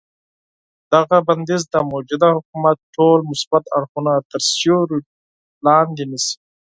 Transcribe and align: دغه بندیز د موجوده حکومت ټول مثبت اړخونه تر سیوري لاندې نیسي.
دغه 0.93 1.17
بندیز 1.27 1.63
د 1.73 1.75
موجوده 1.91 2.27
حکومت 2.37 2.77
ټول 2.95 3.19
مثبت 3.31 3.63
اړخونه 3.77 4.11
تر 4.31 4.41
سیوري 4.53 4.99
لاندې 5.65 6.03
نیسي. 6.11 6.35